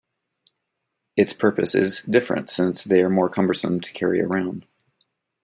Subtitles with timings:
[1.15, 4.65] Its purpose is different since they are more cumbersome to carry around.